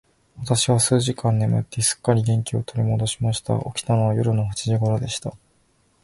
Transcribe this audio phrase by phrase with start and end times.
[0.39, 3.59] 私は数時間眠って、すっかり元気を取り戻しました。
[3.59, 5.31] 起きたのは夜の八時頃でした。